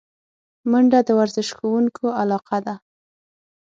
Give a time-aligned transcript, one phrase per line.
[0.69, 2.75] منډه د ورزش خوښونکو علاقه ده